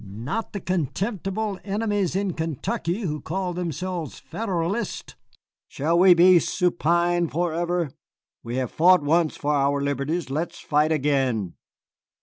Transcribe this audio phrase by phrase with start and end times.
[0.03, 5.13] Not the contemptible enemies in Kentucky who call themselves Federalists.
[5.67, 7.91] Shall we be supine forever?
[8.41, 11.53] We have fought once for our liberties, let us fight again.